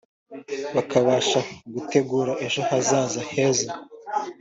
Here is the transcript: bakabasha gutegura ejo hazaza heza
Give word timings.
bakabasha 0.75 1.39
gutegura 1.73 2.31
ejo 2.45 2.61
hazaza 2.69 3.19
heza 3.31 3.69